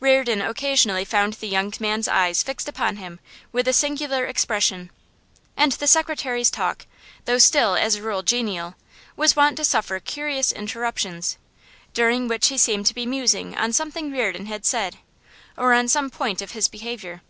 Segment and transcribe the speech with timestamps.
[0.00, 3.20] Reardon occasionally found the young man's eye fixed upon him
[3.52, 4.90] with a singular expression,
[5.56, 6.84] and the secretary's talk,
[7.24, 8.74] though still as a rule genial,
[9.16, 11.38] was wont to suffer curious interruptions,
[11.94, 14.98] during which he seemed to be musing on something Reardon had said,
[15.56, 17.22] or on some point of his behaviour.